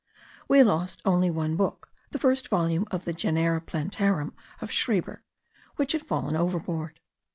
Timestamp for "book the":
1.55-2.17